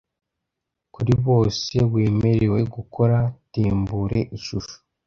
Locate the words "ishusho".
4.37-4.75